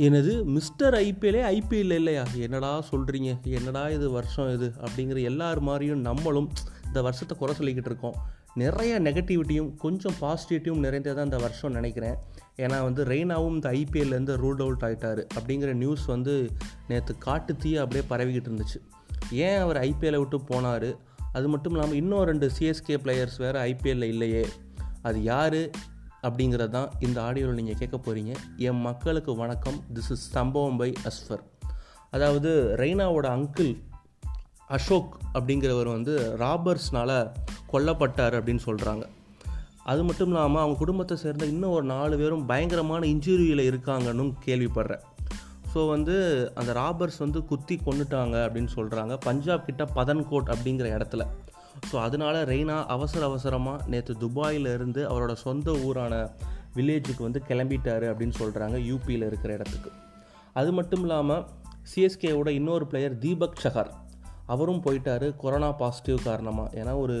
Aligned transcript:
எனது 0.00 0.44
mister 0.44 0.94
ஐபிஎல்லே 0.94 1.60
IPL 1.60 1.92
இல்லையா? 1.92 2.24
என்னடா 2.36 2.84
சொல்கிறீங்க 2.90 3.42
என்னடா 3.42 3.88
இது 3.88 4.10
வருஷம் 4.10 4.52
இது? 4.52 4.72
அப்படிங்கிற 4.80 5.22
எல்லார் 5.22 5.60
மாதிரியும் 5.60 6.00
நம்மளும் 6.00 6.50
இந்த 6.86 7.02
வருஷத்தை 7.02 7.36
குறை 7.38 7.54
சொல்லிக்கிட்டு 7.58 7.86
இருக்கோம். 7.86 8.14
நிறைய 8.54 9.00
நெகட்டிவிட்டியும் 9.00 9.74
கொஞ்சம் 9.76 10.14
பாசிட்டிவிட்டியும் 10.20 10.78
நிறைந்ததாக 10.78 11.24
இந்த 11.24 11.36
வருஷம் 11.36 11.72
நினைக்கிறேன். 11.72 12.14
ஏன்னா 12.56 12.82
வந்து 12.82 13.04
ரெய்னாவும் 13.04 13.50
இந்த 13.50 13.70
ஐபிஎல்லேருந்து 13.70 14.38
ரூல் 14.38 14.60
அவுட் 14.60 14.80
ஆகிட்டார் 14.80 15.26
அப்படிங்கிற 15.34 15.72
நியூஸ் 15.72 16.04
வந்து 16.04 16.50
நேற்று 16.88 17.18
காட்டு 17.18 17.56
தீய 17.56 17.80
அப்படியே 17.80 18.08
பரவிக்கிட்டு 18.10 18.48
இருந்துச்சு. 18.48 18.80
ஏன் 19.30 19.58
அவர் 19.58 19.76
ஐபிஎல்லை 19.76 20.18
விட்டு 20.18 20.38
போனார்? 20.38 20.96
அது 21.32 21.48
மட்டும் 21.48 21.72
இல்லாமல் 21.72 21.96
இன்னும் 21.96 22.24
ரெண்டு 22.24 22.50
சிஎஸ்கே 22.58 22.96
பிளேயர்ஸ் 23.04 23.38
வேறு 23.38 23.60
ஐபிஎல்லில் 23.60 24.02
இல்லையே. 24.02 24.46
அது 25.02 25.22
யார்? 25.22 25.70
அப்படிங்கிறது 26.22 26.72
தான் 26.76 26.90
இந்த 27.06 27.18
ஆடியோவில் 27.26 27.58
நீங்கள் 27.58 27.78
கேட்க 27.80 27.96
போகிறீங்க 27.96 28.32
என் 28.68 28.80
மக்களுக்கு 28.88 29.32
வணக்கம். 29.36 29.78
திஸ் 29.96 30.10
இஸ் 30.14 30.24
சம்பவம் 30.36 30.78
பை 30.80 30.88
அஸ்ஃபர் 31.10 31.44
அதாவது 32.10 32.50
ரெய்னாவோட 32.80 33.26
அங்கிள் 33.36 33.72
அசோக் 34.76 35.12
அப்படிங்கிறவர் 35.36 35.90
வந்து 35.96 36.14
ராபர்ஸ்னால் 36.42 37.14
கொல்லப்பட்டார் 37.72 38.36
அப்படின்னு 38.38 38.64
சொல்கிறாங்க 38.68 39.04
அது 39.90 40.02
மட்டும் 40.04 40.30
இல்லாமல் 40.30 40.62
அவங்க 40.62 40.78
குடும்பத்தை 40.78 41.14
சேர்ந்த 41.22 41.44
இன்னும் 41.52 41.74
ஒரு 41.76 41.86
நாலு 41.94 42.16
பேரும் 42.16 42.44
பயங்கரமான 42.50 43.02
இன்ஜுரியில் 43.06 43.62
இருக்காங்கன்னு 43.70 44.26
கேள்விப்படுறேன். 44.46 45.04
ஸோ 45.72 45.80
வந்து 45.88 46.14
அந்த 46.54 46.70
ராபர்ஸ் 46.72 47.18
வந்து 47.24 47.40
குத்தி 47.50 47.76
கொண்டுட்டாங்க 47.86 48.36
அப்படின்னு 48.46 48.70
சொல்கிறாங்க 48.76 49.14
பஞ்சாப் 49.26 49.66
கிட்ட 49.66 49.84
பதன்கோட் 49.98 50.52
அப்படிங்கிற 50.54 50.88
இடத்துல. 50.96 51.24
ஸோ 51.88 51.96
அதனால் 52.06 52.38
ரெய்னா 52.52 52.76
அவசர 52.94 53.22
அவசரமாக 53.30 53.84
நேற்று 53.92 54.14
துபாயிலிருந்து 54.24 55.02
அவரோட 55.10 55.32
சொந்த 55.44 55.70
ஊரான 55.86 56.14
வில்லேஜுக்கு 56.76 57.22
வந்து 57.26 57.40
கிளம்பிட்டாரு 57.48 58.06
அப்படின்னு 58.10 58.36
சொல்கிறாங்க 58.42 58.76
யூபியில் 58.90 59.26
இருக்கிற 59.28 59.52
இடத்துக்கு. 59.58 59.90
அது 60.60 60.70
மட்டும் 60.78 61.02
இல்லாமல் 61.06 61.44
சிஎஸ்கேவோட 61.90 62.48
இன்னொரு 62.58 62.84
பிளேயர் 62.90 63.16
தீபக் 63.24 63.60
சஹர். 63.64 63.90
அவரும் 64.54 64.82
போயிட்டார் 64.84 65.26
கொரோனா 65.42 65.68
பாசிட்டிவ் 65.80 66.18
காரணமாக 66.28 66.78
ஏன்னா 66.80 66.92
ஒரு 67.04 67.16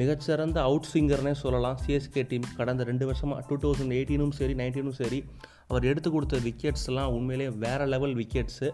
மிகச்சிறந்த 0.00 0.58
அவுட் 0.68 0.88
சிங்கர்னே 0.92 1.32
சொல்லலாம். 1.42 1.78
சிஎஸ்கே 1.84 2.22
டீம் 2.30 2.48
கடந்த 2.58 2.84
ரெண்டு 2.90 3.04
வருஷமாக 3.10 3.44
டூ 3.48 3.56
தௌசண்ட் 3.62 3.94
எயிட்டீனும் 3.98 4.34
சரி 4.38 4.54
நைன்டீனும் 4.60 4.98
சரி 5.00 5.20
அவர் 5.68 5.88
எடுத்து 5.90 6.08
கொடுத்த 6.10 6.38
விக்கெட்ஸ்லாம் 6.46 7.14
உண்மையிலேயே 7.18 7.52
வேறு 7.64 7.84
லெவல் 7.92 8.16
விக்கெட்ஸு 8.20 8.68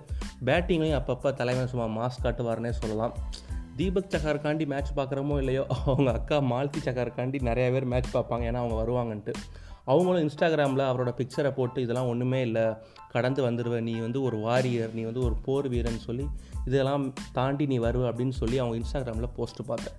பேட்டிங்லேயும் 0.49 0.99
அப்பப்போ 1.01 1.31
தலைமை 1.41 1.65
சும்மா 1.73 1.87
மாஸ் 1.99 2.23
காட்டுவார்னே 2.25 2.73
சொல்லலாம். 2.81 3.15
தீபக் 3.81 4.13
சக்காருக்காண்டி 4.15 4.65
மேட்ச் 4.67 4.91
பார்க்குறமோ 4.97 5.35
இல்லையோ 5.39 5.63
அவங்க 5.87 6.11
அக்கா 6.13 6.39
மால்தி 6.53 6.81
சக்காருக்காண்டி 6.85 7.39
நிறைய 7.43 7.67
பேர் 7.71 7.85
மேட்ச் 7.85 8.17
பார்ப்பாங்க 8.17 8.45
ஏன்னா 8.49 8.61
அவங்க 8.63 8.77
வருவாங்கன்ட்டு. 8.81 9.33
அவங்களும் 9.85 10.25
இன்ஸ்டாகிராமில் 10.27 10.83
அவரோட 10.89 11.11
பிக்சரை 11.21 11.51
போட்டு 11.51 11.79
இதெல்லாம் 11.83 12.09
ஒன்றுமே 12.09 12.41
இல்லை 12.41 12.65
கடந்து 13.11 13.41
வந்துடுவேன் 13.51 13.87
நீ 13.89 13.95
வந்து 13.97 14.23
ஒரு 14.23 14.37
வாரியர் 14.37 14.93
நீ 14.95 15.03
வந்து 15.03 15.23
ஒரு 15.23 15.37
போர் 15.47 15.69
வீரன் 15.69 15.99
சொல்லி 15.99 16.27
இதெல்லாம் 16.67 17.05
தாண்டி 17.33 17.67
நீ 17.67 17.79
வருவ 17.79 18.05
அப்படின்னு 18.11 18.37
சொல்லி 18.41 18.59
அவங்க 18.59 18.77
இன்ஸ்டாகிராமில் 18.81 19.35
போஸ்ட்டு 19.39 19.67
பார்த்தேன். 19.67 19.97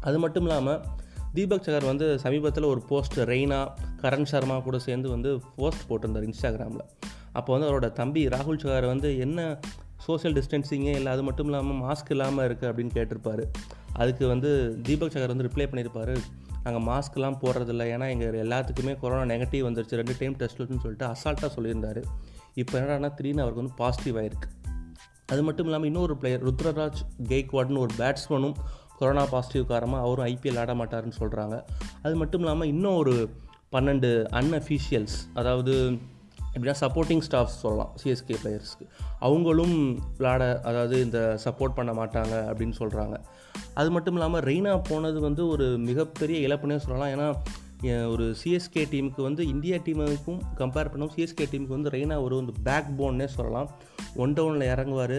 அது 0.00 0.18
மட்டும் 0.18 0.46
இல்லாமல் 0.46 0.80
தீபக் 1.34 1.66
சகர் 1.66 1.90
வந்து 1.90 2.18
சமீபத்தில் 2.18 2.70
ஒரு 2.72 2.82
போஸ்ட் 2.88 3.18
ரெய்னா 3.32 3.60
கரண் 4.02 4.30
சர்மா 4.32 4.58
கூட 4.58 4.78
சேர்ந்து 4.78 5.08
வந்து 5.08 5.30
போஸ்ட் 5.56 5.86
போட்டிருந்தார் 5.90 6.28
இன்ஸ்டாகிராமில். 6.30 6.86
அப்போ 7.32 7.50
வந்து 7.56 7.68
அவரோட 7.68 7.92
தம்பி 7.92 8.22
ராகுல் 8.26 8.62
சகர் 8.64 8.86
வந்து 8.86 9.10
என்ன 9.18 9.60
சோஷியல் 10.06 10.36
டிஸ்டன்சிங்கே 10.38 10.92
இல்லை 10.98 11.10
அது 11.12 11.22
மட்டும் 11.22 11.48
இல்லாமல் 11.48 11.80
மாஸ்க் 11.82 12.10
இல்லாமல் 12.10 12.44
இருக்குது 12.48 12.70
அப்படின்னு 12.70 12.94
கேட்டிருப்பார். 12.94 13.44
அதுக்கு 13.92 14.24
வந்து 14.26 14.50
தீபக் 14.82 15.14
சகர் 15.14 15.32
வந்து 15.34 15.46
ரிப்ளை 15.48 15.66
பண்ணியிருப்பார். 15.70 16.14
நாங்கள் 16.64 16.84
மாஸ்க்லாம் 16.88 17.38
போடுறதில்ல. 17.42 17.84
ஏன்னா 17.94 18.08
எங்கள் 18.08 18.38
எல்லாத்துக்குமே 18.44 18.92
கொரோனா 18.98 19.34
நெகட்டிவ் 19.34 19.66
வந்துருச்சு. 19.68 20.00
ரெண்டு 20.00 20.16
டைம் 20.18 20.36
டெஸ்ட்னு 20.36 20.82
சொல்லிட்டு 20.84 21.06
அசால்ட்டாக 21.06 21.50
சொல்லியிருந்தார். 21.56 22.02
இப்போ 22.54 22.74
என்னடானா 22.80 23.10
திடீர்னு 23.14 23.44
அவருக்கு 23.44 23.62
வந்து 23.62 23.76
பாசிட்டிவ் 23.76 24.16
ஆயிருக்கு. 24.16 24.48
அது 25.26 25.42
மட்டும் 25.42 25.64
இல்லாமல் 25.64 25.88
இன்னொரு 25.88 26.14
பிளேயர் 26.16 26.46
ருத்ரராஜ் 26.46 27.02
கெய்க்வாட்னு 27.28 27.78
ஒரு 27.78 27.92
பேட்ஸ்மேனும் 27.98 28.56
கொரோனா 28.98 29.24
பாசிட்டிவ் 29.24 29.64
காரணமாக 29.66 30.04
அவரும் 30.06 30.26
ஐபிஎல் 30.26 30.58
ஆட 30.58 30.72
மாட்டாருன்னு 30.74 31.18
சொல்கிறாங்க 31.20 31.56
அது 32.02 32.14
மட்டும் 32.16 32.40
இல்லாமல் 32.40 32.68
இன்னும் 32.68 32.96
ஒரு 32.96 33.14
பன்னெண்டு 33.72 34.10
அன்அஃபீஷியல்ஸ் 34.40 35.16
அதாவது 35.34 35.74
எப்படின்னா 36.54 36.74
சப்போர்ட்டிங் 36.80 37.24
ஸ்டாஃப்ஸ் 37.28 37.60
சொல்லலாம் 37.64 37.92
சிஎஸ்கே 38.02 38.36
பிளேயர்ஸ்க்கு 38.42 38.86
அவங்களும் 39.18 39.76
விளாட 40.18 40.60
அதாவது 40.60 40.96
இந்த 41.02 41.38
சப்போர்ட் 41.44 41.78
பண்ண 41.78 41.92
மாட்டாங்க 41.92 42.34
அப்படின்னு 42.52 42.74
சொல்கிறாங்க 42.78 43.16
அது 43.74 43.90
மட்டும் 43.90 44.14
இல்லாமல் 44.14 44.42
ரெய்னா 44.42 44.80
போனது 44.88 45.20
வந்து 45.20 45.42
ஒரு 45.46 45.66
மிகப்பெரிய 45.78 46.48
இழப்புனே 46.48 46.76
சொல்லலாம். 46.76 47.12
ஏன்னா 47.14 47.28
ஒரு 48.10 48.36
சிஎஸ்கே 48.42 48.82
டீமுக்கு 48.90 49.22
வந்து 49.22 49.42
இந்தியா 49.46 49.76
டீமுக்கும் 49.76 50.40
கம்பேர் 50.58 50.90
பண்ணோம் 50.92 51.12
சிஎஸ்கே 51.14 51.46
டீமுக்கு 51.52 51.76
வந்து 51.76 51.90
ரெய்னா 51.90 52.22
ஒரு 52.22 52.34
வந்து 52.36 52.52
பேக் 52.62 52.90
போன்னே 52.98 53.26
சொல்லலாம் 53.26 53.70
ஒன் 54.16 54.32
டவுனில் 54.32 54.70
இறங்குவார். 54.74 55.16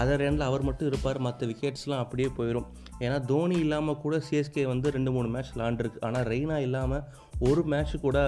அதர் 0.00 0.24
எண்டில் 0.28 0.48
அவர் 0.48 0.62
மட்டும் 0.62 0.88
இருப்பார். 0.88 1.18
மற்ற 1.18 1.46
விக்கெட்ஸ்லாம் 1.46 2.02
அப்படியே 2.04 2.28
போயிடும் 2.38 2.66
ஏன்னா 3.00 3.18
தோனி 3.24 3.58
இல்லாமல் 3.58 4.00
கூட 4.00 4.20
சிஎஸ்கே 4.30 4.64
வந்து 4.66 4.90
ரெண்டு 4.90 5.12
மூணு 5.12 5.28
மேட்ச் 5.28 5.52
விளாண்டுருக்கு 5.56 6.00
ஆனால் 6.00 6.24
ரெய்னா 6.24 6.56
இல்லாமல் 6.56 7.04
ஒரு 7.38 7.64
மேட்ச் 7.64 7.94
கூட 8.00 8.18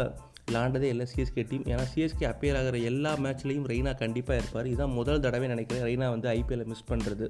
விளாண்டதே 0.49 0.89
இல்லை. 0.95 1.07
சிஎஸ்கே 1.13 1.43
டீம் 1.51 1.65
ஏன்னா 1.73 1.85
சிஎஸ்கே 1.93 2.27
அப்பியர் 2.33 2.59
ஆகிற 2.61 2.79
எல்லா 2.91 3.13
மேட்ச்லேயும் 3.25 3.69
ரெய்னா 3.73 3.93
கண்டிப்பாக 4.03 4.41
இருப்பார். 4.41 4.69
இதுதான் 4.73 4.97
முதல் 4.99 5.23
தடவை 5.27 5.49
நினைக்கிறேன் 5.55 5.87
ரெய்னா 5.89 6.09
வந்து 6.17 6.29
ஐபிஎல்லை 6.39 6.67
மிஸ் 6.73 6.89
பண்ணுறது 6.93 7.29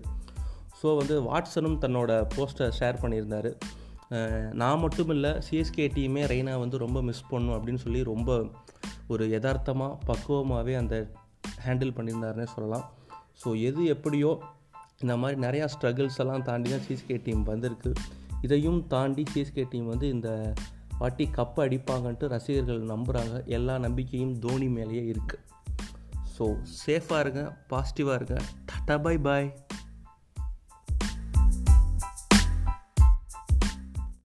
ஸோ 0.80 0.88
வந்து 1.00 1.14
வாட்ஸனும் 1.28 1.78
தன்னோட 1.84 2.10
போஸ்ட்டை 2.34 2.66
ஷேர் 2.78 3.00
பண்ணியிருந்தார். 3.02 3.50
நான் 4.60 4.82
மட்டும் 4.82 5.10
இல்லை 5.14 5.30
சிஎஸ்கே 5.46 5.86
டீமே 5.96 6.22
ரெய்னா 6.32 6.52
வந்து 6.64 6.76
ரொம்ப 6.84 6.98
மிஸ் 7.08 7.24
பண்ணும் 7.30 7.56
அப்படின்னு 7.56 7.82
சொல்லி 7.86 8.02
ரொம்ப 8.12 8.38
ஒரு 9.14 9.24
யதார்த்தமாக 9.32 9.98
பக்குவமாகவே 10.08 10.74
அந்த 10.82 10.94
ஹேண்டில் 11.64 11.92
பண்ணியிருந்தாருன்னே 11.96 12.46
சொல்லலாம். 12.54 12.86
ஸோ 13.42 13.48
எது 13.68 13.82
எப்படியோ 13.94 14.30
இந்த 15.02 15.14
மாதிரி 15.22 15.36
நிறையா 15.46 15.66
ஸ்ட்ரகிள்ஸ் 15.74 16.20
எல்லாம் 16.22 16.46
தாண்டி 16.48 16.68
தான் 16.74 16.84
சிஎஸ்கே 16.86 17.16
டீம் 17.26 17.42
வந்திருக்கு. 17.52 17.90
இதையும் 18.46 18.80
தாண்டி 18.94 19.24
சிஎஸ்கே 19.32 19.64
டீம் 19.72 19.86
வந்து 19.92 20.08
இந்த 20.14 20.30
வாட்டி 20.98 21.28
கப்பு 21.36 21.62
அடிப்பாங்கன்ட்டு 21.64 22.28
ரசிகர்கள் 22.28 22.80
நம்புகிறாங்க 22.82 23.44
எல்லா 23.44 23.78
நம்பிக்கையும் 23.78 24.38
தோனி 24.38 24.68
மேலேயே 24.68 25.12
இருக்குது 25.12 25.44
ஸோ 26.38 26.56
சேஃபாக 26.86 27.20
இருங்க 27.20 27.56
பாசிட்டிவாக 27.70 28.18
இருங்க. 28.20 28.36
டாட்டா 28.70 29.02
பாய் 29.02 29.18
பாய் 29.18 29.67